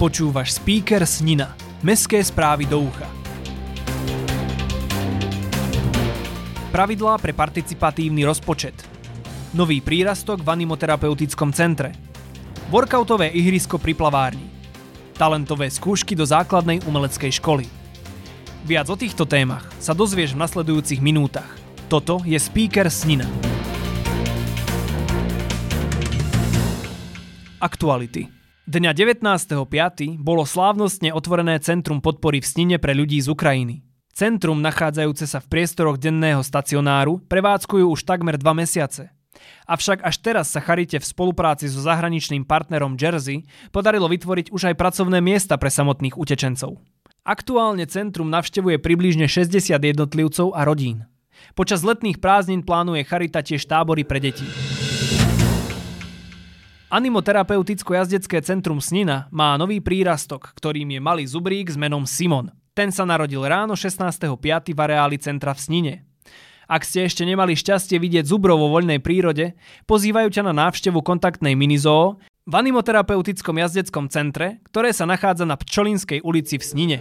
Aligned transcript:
Počúvaš 0.00 0.56
speaker 0.56 1.04
Snina. 1.04 1.52
Mestské 1.84 2.24
správy 2.24 2.64
do 2.64 2.88
ucha. 2.88 3.04
Pravidlá 6.72 7.20
pre 7.20 7.36
participatívny 7.36 8.24
rozpočet. 8.24 8.72
Nový 9.52 9.84
prírastok 9.84 10.40
v 10.40 10.56
animoterapeutickom 10.56 11.52
centre. 11.52 11.92
Workoutové 12.72 13.28
ihrisko 13.28 13.76
pri 13.76 13.92
plavárni. 13.92 14.48
Talentové 15.20 15.68
skúšky 15.68 16.16
do 16.16 16.24
základnej 16.24 16.80
umeleckej 16.88 17.36
školy. 17.36 17.68
Viac 18.64 18.88
o 18.88 18.96
týchto 18.96 19.28
témach 19.28 19.68
sa 19.76 19.92
dozvieš 19.92 20.32
v 20.32 20.40
nasledujúcich 20.40 21.04
minútach. 21.04 21.52
Toto 21.92 22.24
je 22.24 22.40
speaker 22.40 22.88
Snina. 22.88 23.28
Aktuality. 27.60 28.39
Dňa 28.70 28.94
19.5. 28.94 30.22
bolo 30.22 30.46
slávnostne 30.46 31.10
otvorené 31.10 31.58
Centrum 31.58 31.98
podpory 31.98 32.38
v 32.38 32.46
Snine 32.46 32.76
pre 32.78 32.94
ľudí 32.94 33.18
z 33.18 33.26
Ukrajiny. 33.26 33.82
Centrum, 34.14 34.62
nachádzajúce 34.62 35.26
sa 35.26 35.42
v 35.42 35.50
priestoroch 35.50 35.98
denného 35.98 36.38
stacionáru, 36.38 37.18
prevádzkujú 37.26 37.90
už 37.90 38.06
takmer 38.06 38.38
dva 38.38 38.54
mesiace. 38.54 39.10
Avšak 39.66 40.06
až 40.06 40.22
teraz 40.22 40.54
sa 40.54 40.62
Charite 40.62 41.02
v 41.02 41.08
spolupráci 41.10 41.66
so 41.66 41.82
zahraničným 41.82 42.46
partnerom 42.46 42.94
Jersey 42.94 43.42
podarilo 43.74 44.06
vytvoriť 44.06 44.54
už 44.54 44.70
aj 44.70 44.78
pracovné 44.78 45.18
miesta 45.18 45.58
pre 45.58 45.66
samotných 45.66 46.14
utečencov. 46.14 46.78
Aktuálne 47.26 47.90
centrum 47.90 48.30
navštevuje 48.30 48.78
približne 48.78 49.26
60 49.26 49.82
jednotlivcov 49.82 50.54
a 50.54 50.62
rodín. 50.62 51.10
Počas 51.58 51.82
letných 51.82 52.22
prázdnin 52.22 52.62
plánuje 52.62 53.02
Charita 53.02 53.42
tiež 53.42 53.66
tábory 53.66 54.06
pre 54.06 54.22
deti. 54.22 54.46
Animoterapeuticko-jazdecké 56.90 58.42
centrum 58.42 58.82
Snina 58.82 59.30
má 59.30 59.54
nový 59.54 59.78
prírastok, 59.78 60.50
ktorým 60.58 60.90
je 60.90 60.98
malý 60.98 61.22
zubrík 61.22 61.70
s 61.70 61.78
menom 61.78 62.02
Simon. 62.02 62.50
Ten 62.74 62.90
sa 62.90 63.06
narodil 63.06 63.46
ráno 63.46 63.78
16.5. 63.78 64.74
v 64.74 64.80
areáli 64.82 65.14
centra 65.22 65.54
v 65.54 65.62
Snine. 65.62 65.94
Ak 66.66 66.82
ste 66.82 67.06
ešte 67.06 67.22
nemali 67.22 67.54
šťastie 67.54 67.94
vidieť 67.94 68.26
zubrov 68.26 68.58
vo 68.58 68.74
voľnej 68.74 68.98
prírode, 68.98 69.54
pozývajú 69.86 70.34
ťa 70.34 70.50
na 70.50 70.66
návštevu 70.66 70.98
kontaktnej 71.06 71.54
minizoo 71.54 72.18
v 72.42 72.52
animoterapeutickom 72.58 73.62
jazdeckom 73.62 74.10
centre, 74.10 74.58
ktoré 74.74 74.90
sa 74.90 75.06
nachádza 75.06 75.46
na 75.46 75.54
Pčolinskej 75.54 76.26
ulici 76.26 76.58
v 76.58 76.64
Snine. 76.66 76.98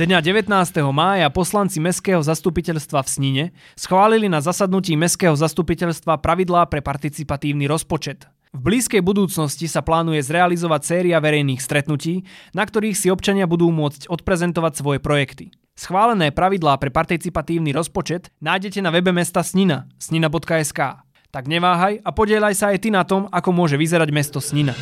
Dňa 0.00 0.24
19. 0.24 0.48
mája 0.96 1.28
poslanci 1.28 1.76
Mestského 1.76 2.24
zastupiteľstva 2.24 3.04
v 3.04 3.08
Snine 3.12 3.44
schválili 3.76 4.32
na 4.32 4.40
zasadnutí 4.40 4.96
Mestského 4.96 5.36
zastupiteľstva 5.36 6.24
pravidlá 6.24 6.72
pre 6.72 6.80
participatívny 6.80 7.68
rozpočet. 7.68 8.24
V 8.56 8.60
blízkej 8.64 9.04
budúcnosti 9.04 9.68
sa 9.68 9.84
plánuje 9.84 10.24
zrealizovať 10.24 10.80
séria 10.88 11.20
verejných 11.20 11.60
stretnutí, 11.60 12.24
na 12.56 12.64
ktorých 12.64 12.96
si 12.96 13.12
občania 13.12 13.44
budú 13.44 13.68
môcť 13.68 14.08
odprezentovať 14.08 14.72
svoje 14.72 15.04
projekty. 15.04 15.52
Schválené 15.76 16.32
pravidlá 16.32 16.80
pre 16.80 16.88
participatívny 16.88 17.76
rozpočet 17.76 18.32
nájdete 18.40 18.80
na 18.80 18.88
webe 18.88 19.12
mesta 19.12 19.44
Snina, 19.44 19.84
snina.sk. 20.00 20.80
Tak 21.28 21.44
neváhaj 21.44 22.00
a 22.00 22.08
podielaj 22.16 22.56
sa 22.56 22.72
aj 22.72 22.78
ty 22.80 22.88
na 22.88 23.04
tom, 23.04 23.28
ako 23.28 23.52
môže 23.52 23.76
vyzerať 23.76 24.08
mesto 24.16 24.40
Snina. 24.40 24.72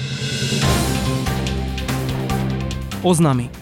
Oznamy 3.02 3.57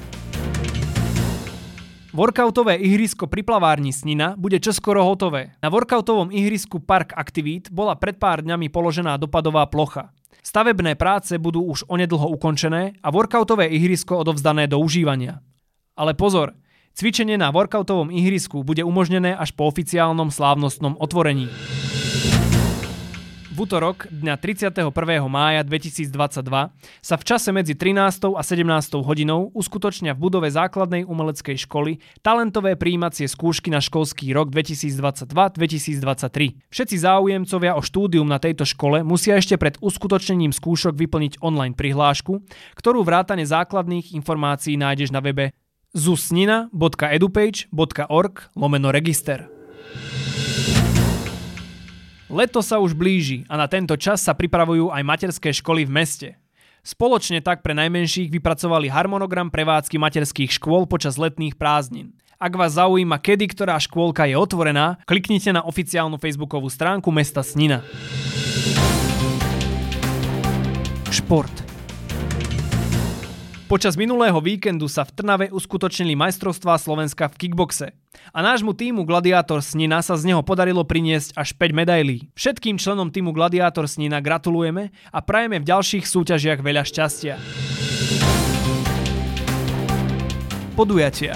Workoutové 2.17 2.81
ihrisko 2.81 3.28
pri 3.28 3.45
plavárni 3.45 3.92
Snina 3.92 4.41
bude 4.41 4.56
čoskoro 4.56 5.05
hotové. 5.05 5.53
Na 5.61 5.69
workoutovom 5.69 6.33
ihrisku 6.33 6.81
Park 6.81 7.12
Aktivít 7.12 7.69
bola 7.69 7.92
pred 7.92 8.17
pár 8.17 8.41
dňami 8.41 8.72
položená 8.72 9.20
dopadová 9.20 9.69
plocha. 9.69 10.17
Stavebné 10.41 10.97
práce 10.97 11.37
budú 11.37 11.69
už 11.69 11.84
onedlho 11.84 12.33
ukončené 12.33 12.97
a 13.05 13.12
workoutové 13.12 13.69
ihrisko 13.69 14.17
odovzdané 14.17 14.65
do 14.65 14.81
užívania. 14.81 15.44
Ale 15.93 16.16
pozor, 16.16 16.56
cvičenie 16.97 17.37
na 17.37 17.53
workoutovom 17.53 18.09
ihrisku 18.09 18.65
bude 18.65 18.81
umožnené 18.81 19.37
až 19.37 19.53
po 19.53 19.69
oficiálnom 19.69 20.32
slávnostnom 20.32 20.97
otvorení. 20.97 21.53
V 23.56 23.65
útorok, 23.65 24.12
dňa 24.12 24.37
31. 24.37 24.93
mája 25.33 25.65
2022, 25.65 26.12
sa 27.00 27.17
v 27.17 27.25
čase 27.25 27.56
medzi 27.56 27.72
13. 27.72 28.37
a 28.37 28.44
17. 28.44 29.00
hodinou 29.00 29.49
uskutočnia 29.56 30.12
v 30.12 30.28
budove 30.28 30.53
základnej 30.53 31.09
umeleckej 31.09 31.65
školy 31.65 31.97
talentové 32.21 32.77
príjímacie 32.77 33.25
skúšky 33.25 33.72
na 33.72 33.81
školský 33.81 34.28
rok 34.37 34.53
2022-2023. 34.53 36.69
Všetci 36.69 36.97
záujemcovia 37.00 37.72
o 37.72 37.81
štúdium 37.81 38.28
na 38.28 38.37
tejto 38.37 38.69
škole 38.69 39.00
musia 39.00 39.41
ešte 39.41 39.56
pred 39.56 39.81
uskutočnením 39.81 40.53
skúšok 40.53 40.93
vyplniť 40.93 41.41
online 41.41 41.73
prihlášku, 41.73 42.44
ktorú 42.77 43.09
vrátane 43.09 43.49
základných 43.49 44.12
informácií 44.12 44.77
nájdeš 44.77 45.17
na 45.17 45.25
webe 45.25 45.56
zusnina.edupage.org 45.97 48.34
lomeno 48.53 48.93
register. 48.93 49.56
Leto 52.26 52.59
sa 52.59 52.82
už 52.82 52.98
blíži 52.98 53.47
a 53.47 53.54
na 53.54 53.70
tento 53.70 53.94
čas 53.94 54.19
sa 54.19 54.34
pripravujú 54.34 54.91
aj 54.91 55.03
materské 55.06 55.54
školy 55.54 55.87
v 55.87 55.94
meste. 55.94 56.28
Spoločne 56.82 57.38
tak 57.38 57.62
pre 57.62 57.70
najmenších 57.70 58.34
vypracovali 58.34 58.91
harmonogram 58.91 59.47
prevádzky 59.47 59.94
materských 59.94 60.50
škôl 60.59 60.91
počas 60.91 61.19
letných 61.22 61.54
prázdnin. 61.54 62.14
Ak 62.42 62.59
vás 62.59 62.75
zaujíma, 62.75 63.22
kedy 63.22 63.47
ktorá 63.54 63.78
škôlka 63.78 64.26
je 64.26 64.34
otvorená, 64.34 64.98
kliknite 65.06 65.54
na 65.54 65.62
oficiálnu 65.62 66.19
facebookovú 66.19 66.66
stránku 66.66 67.14
mesta 67.14 67.47
Snina. 67.47 67.87
Šport. 71.14 71.66
Počas 73.66 73.99
minulého 73.99 74.38
víkendu 74.38 74.87
sa 74.87 75.03
v 75.03 75.10
Trnave 75.10 75.47
uskutočnili 75.50 76.15
majstrovstvá 76.15 76.78
Slovenska 76.78 77.27
v 77.27 77.34
kickboxe. 77.34 77.91
A 78.31 78.38
nášmu 78.38 78.71
týmu 78.71 79.03
Gladiátor 79.03 79.59
Snina 79.59 80.06
sa 80.06 80.15
z 80.15 80.31
neho 80.31 80.38
podarilo 80.47 80.87
priniesť 80.87 81.34
až 81.34 81.50
5 81.59 81.75
medailí. 81.75 82.31
Všetkým 82.38 82.78
členom 82.78 83.10
týmu 83.10 83.34
Gladiátor 83.34 83.91
Snina 83.91 84.22
gratulujeme 84.22 84.94
a 85.10 85.19
prajeme 85.19 85.59
v 85.59 85.66
ďalších 85.66 86.06
súťažiach 86.06 86.62
veľa 86.62 86.87
šťastia. 86.87 87.34
Podujatia 90.78 91.34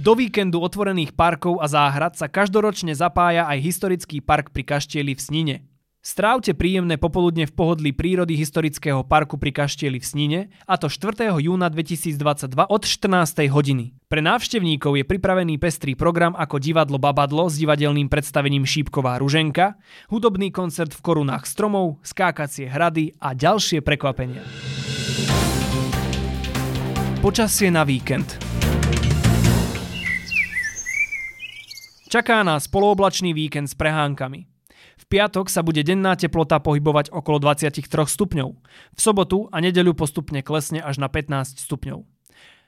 do 0.00 0.16
víkendu 0.16 0.64
otvorených 0.64 1.12
parkov 1.12 1.60
a 1.60 1.68
záhrad 1.68 2.16
sa 2.16 2.24
každoročne 2.24 2.96
zapája 2.96 3.44
aj 3.44 3.60
historický 3.60 4.24
park 4.24 4.48
pri 4.48 4.64
Kaštieli 4.64 5.12
v 5.12 5.20
Snine. 5.20 5.56
Strávte 6.00 6.56
príjemné 6.56 6.96
popoludne 6.96 7.44
v 7.44 7.52
pohodlí 7.52 7.92
prírody 7.92 8.32
historického 8.32 9.04
parku 9.04 9.36
pri 9.36 9.52
Kaštieli 9.52 10.00
v 10.00 10.06
Snine 10.08 10.40
a 10.64 10.80
to 10.80 10.88
4. 10.88 11.28
júna 11.28 11.68
2022 11.68 12.56
od 12.56 12.82
14. 12.88 13.44
hodiny. 13.52 13.92
Pre 14.08 14.24
návštevníkov 14.24 14.96
je 14.96 15.04
pripravený 15.04 15.60
pestrý 15.60 15.92
program 15.92 16.32
ako 16.32 16.56
divadlo 16.56 16.96
Babadlo 16.96 17.52
s 17.52 17.60
divadelným 17.60 18.08
predstavením 18.08 18.64
Šípková 18.64 19.20
ruženka, 19.20 19.76
hudobný 20.08 20.48
koncert 20.48 20.96
v 20.96 21.04
korunách 21.04 21.44
stromov, 21.44 22.00
skákacie 22.00 22.64
hrady 22.72 23.20
a 23.20 23.36
ďalšie 23.36 23.84
prekvapenia. 23.84 24.40
Počasie 27.20 27.68
na 27.68 27.84
víkend. 27.84 28.40
Čaká 32.08 32.40
nás 32.40 32.72
polooblačný 32.72 33.36
víkend 33.36 33.68
s 33.68 33.76
prehánkami 33.76 34.49
piatok 35.10 35.50
sa 35.50 35.66
bude 35.66 35.82
denná 35.82 36.14
teplota 36.14 36.62
pohybovať 36.62 37.10
okolo 37.10 37.42
23 37.42 37.82
stupňov. 38.06 38.48
V 38.94 39.00
sobotu 39.02 39.50
a 39.50 39.58
nedeľu 39.58 39.98
postupne 39.98 40.38
klesne 40.40 40.78
až 40.78 41.02
na 41.02 41.10
15 41.10 41.58
stupňov. 41.66 42.06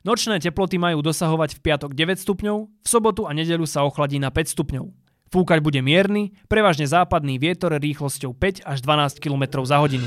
Nočné 0.02 0.42
teploty 0.42 0.82
majú 0.82 0.98
dosahovať 1.06 1.54
v 1.54 1.60
piatok 1.62 1.94
9 1.94 2.18
stupňov, 2.18 2.58
v 2.66 2.88
sobotu 2.90 3.30
a 3.30 3.30
nedeľu 3.30 3.70
sa 3.70 3.86
ochladí 3.86 4.18
na 4.18 4.34
5 4.34 4.58
stupňov. 4.58 4.90
Fúkať 5.30 5.62
bude 5.62 5.78
mierny, 5.78 6.34
prevažne 6.50 6.90
západný 6.90 7.38
vietor 7.38 7.78
rýchlosťou 7.78 8.34
5 8.34 8.66
až 8.66 8.78
12 8.82 9.22
km 9.22 9.62
za 9.62 9.78
hodinu. 9.78 10.04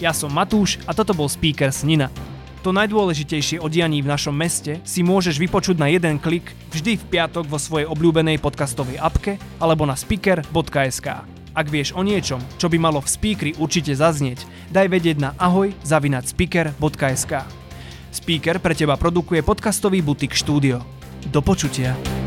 Ja 0.00 0.16
som 0.16 0.32
Matúš 0.32 0.80
a 0.88 0.96
toto 0.96 1.12
bol 1.12 1.28
speaker 1.28 1.68
Snina. 1.68 2.08
To 2.66 2.74
najdôležitejšie 2.74 3.62
o 3.62 3.70
dianí 3.70 4.02
v 4.02 4.10
našom 4.10 4.34
meste 4.34 4.82
si 4.82 5.06
môžeš 5.06 5.38
vypočuť 5.38 5.78
na 5.78 5.86
jeden 5.86 6.18
klik 6.18 6.50
vždy 6.74 6.98
v 6.98 7.04
piatok 7.06 7.46
vo 7.46 7.58
svojej 7.58 7.86
obľúbenej 7.86 8.42
podcastovej 8.42 8.98
apke 8.98 9.38
alebo 9.62 9.86
na 9.86 9.94
speaker.sk. 9.94 11.06
Ak 11.54 11.66
vieš 11.70 11.94
o 11.94 12.02
niečom, 12.02 12.38
čo 12.58 12.66
by 12.70 12.78
malo 12.78 13.02
v 13.02 13.10
speakeri 13.10 13.52
určite 13.58 13.94
zaznieť, 13.94 14.46
daj 14.70 14.86
vedieť 14.90 15.16
na 15.22 15.30
ahoj 15.38 15.70
zavinať 15.86 16.34
speaker.sk. 16.34 17.46
Speaker 18.10 18.56
pre 18.58 18.74
teba 18.74 18.98
produkuje 18.98 19.42
podcastový 19.46 20.02
butik 20.02 20.34
štúdio. 20.34 20.82
Do 21.30 21.42
počutia. 21.42 22.17